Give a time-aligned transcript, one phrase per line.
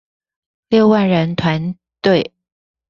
[0.69, 2.33] 六萬人團隊